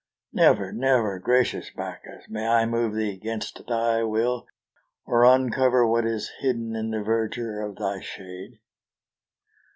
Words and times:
Never, 0.33 0.71
never, 0.73 1.19
gracious 1.19 1.69
Bacchus, 1.69 2.25
may 2.27 2.47
I 2.47 2.65
move 2.65 2.95
thee 2.95 3.17
'gainst 3.17 3.61
thy 3.67 4.01
will, 4.01 4.47
Or 5.05 5.23
uncover 5.25 5.85
what 5.85 6.07
is 6.07 6.31
hidden 6.39 6.75
in 6.75 6.89
the 6.89 7.03
verdure 7.03 7.61
of 7.63 7.75
thy 7.75 7.99
shade! 8.01 8.57